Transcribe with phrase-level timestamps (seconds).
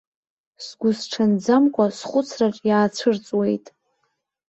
[0.65, 3.65] Сгәысҽанӡамкәа схәыцраҿ иаацәырҵуеит.